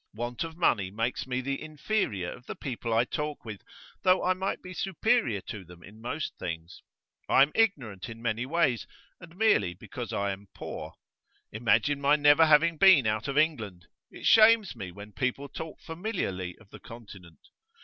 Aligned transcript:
Want 0.15 0.43
of 0.43 0.57
money 0.57 0.89
makes 0.89 1.27
me 1.27 1.41
the 1.41 1.61
inferior 1.61 2.31
of 2.31 2.47
the 2.47 2.55
people 2.55 2.91
I 2.91 3.05
talk 3.05 3.45
with, 3.45 3.61
though 4.01 4.23
I 4.23 4.33
might 4.33 4.59
be 4.59 4.73
superior 4.73 5.41
to 5.41 5.63
them 5.63 5.83
in 5.83 6.01
most 6.01 6.35
things. 6.39 6.81
I 7.29 7.43
am 7.43 7.51
ignorant 7.53 8.09
in 8.09 8.19
many 8.19 8.47
ways, 8.47 8.87
and 9.19 9.35
merely 9.37 9.75
because 9.75 10.11
I 10.11 10.31
am 10.31 10.47
poor. 10.55 10.93
Imagine 11.51 12.01
my 12.01 12.15
never 12.15 12.47
having 12.47 12.77
been 12.79 13.05
out 13.05 13.27
of 13.27 13.37
England! 13.37 13.85
It 14.09 14.25
shames 14.25 14.75
me 14.75 14.91
when 14.91 15.11
people 15.11 15.47
talk 15.47 15.79
familiarly 15.79 16.57
of 16.57 16.71
the 16.71 16.79
Continent. 16.79 17.49